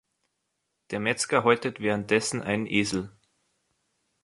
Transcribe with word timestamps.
Der 0.89 0.99
Metzger 0.99 1.43
häutet 1.43 1.79
währenddessen 1.79 2.41
einen 2.41 2.65
Esel. 2.65 3.11